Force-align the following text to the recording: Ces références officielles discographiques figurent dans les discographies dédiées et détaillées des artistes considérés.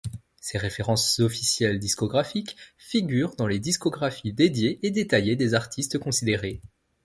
Ces 0.39 0.57
références 0.57 1.19
officielles 1.19 1.77
discographiques 1.77 2.57
figurent 2.79 3.35
dans 3.35 3.45
les 3.45 3.59
discographies 3.59 4.33
dédiées 4.33 4.79
et 4.81 4.89
détaillées 4.89 5.35
des 5.35 5.53
artistes 5.53 5.99
considérés. 5.99 6.59